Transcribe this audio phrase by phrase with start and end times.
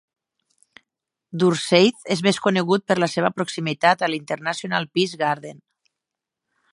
[1.43, 5.65] Dunseith és més conegut per la seva proximitat al International Peace Garden.